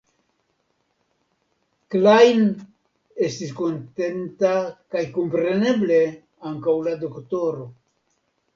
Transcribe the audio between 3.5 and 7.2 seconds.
kontenta kaj kompreneble ankaŭ la